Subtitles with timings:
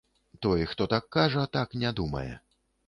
[0.41, 2.33] Той, хто так кажа, так не думае.